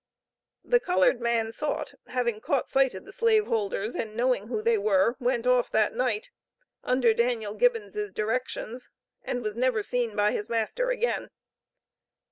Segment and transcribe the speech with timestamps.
[0.63, 5.15] The colored man sought, having caught sight of the slaveholders, and knowing who they were,
[5.19, 6.31] went off that night,
[6.83, 8.89] under Daniel Gibbons' directions,
[9.21, 11.29] and was never seen by his master again.